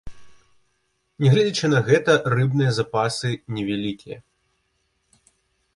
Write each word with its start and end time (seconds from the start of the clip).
Нягледзячы 1.23 1.65
на 1.75 1.79
гэта, 1.89 2.11
рыбныя 2.37 2.71
запасы 2.79 3.29
невялікія. 3.57 4.17